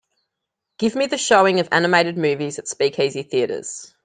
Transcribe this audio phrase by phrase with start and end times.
[0.79, 3.93] Give me the showing of animated movies at Speakeasy Theaters